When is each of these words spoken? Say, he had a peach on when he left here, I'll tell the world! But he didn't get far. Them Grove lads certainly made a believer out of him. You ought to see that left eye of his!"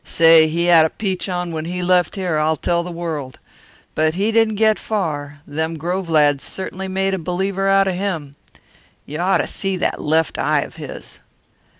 Say, 0.03 0.47
he 0.47 0.65
had 0.65 0.83
a 0.83 0.89
peach 0.89 1.29
on 1.29 1.51
when 1.51 1.65
he 1.65 1.83
left 1.83 2.15
here, 2.15 2.37
I'll 2.39 2.55
tell 2.55 2.81
the 2.81 2.91
world! 2.91 3.37
But 3.93 4.15
he 4.15 4.31
didn't 4.31 4.55
get 4.55 4.79
far. 4.79 5.41
Them 5.45 5.77
Grove 5.77 6.09
lads 6.09 6.43
certainly 6.43 6.87
made 6.87 7.13
a 7.13 7.19
believer 7.19 7.67
out 7.69 7.87
of 7.87 7.93
him. 7.93 8.35
You 9.05 9.19
ought 9.19 9.37
to 9.37 9.47
see 9.47 9.77
that 9.77 10.01
left 10.01 10.39
eye 10.39 10.61
of 10.61 10.77
his!" 10.77 11.19